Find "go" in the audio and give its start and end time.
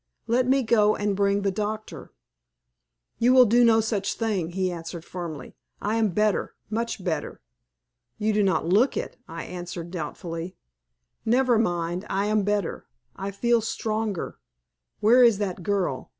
0.63-0.95